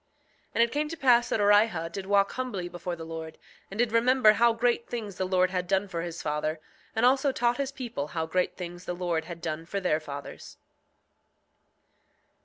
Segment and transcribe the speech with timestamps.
[0.49, 3.37] 6:30 And it came to pass that Orihah did walk humbly before the Lord,
[3.69, 6.59] and did remember how great things the Lord had done for his father,
[6.95, 10.57] and also taught his people how great things the Lord had done for their fathers.